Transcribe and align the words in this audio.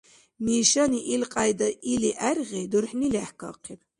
Мишани 0.43 0.99
илкьяйда 1.13 1.69
или 1.91 2.11
гӀергъи, 2.19 2.69
дурхӀни 2.71 3.07
лехӀкахъиб. 3.13 3.81